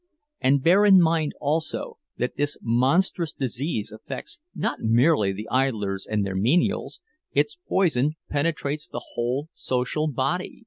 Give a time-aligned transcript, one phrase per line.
[0.39, 6.25] And bear in mind also that this monstrous disease affects not merely the idlers and
[6.25, 6.99] their menials,
[7.33, 10.59] its poison penetrates the whole social body.